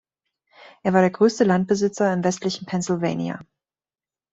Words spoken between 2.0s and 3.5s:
im westlichen Pennsylvania.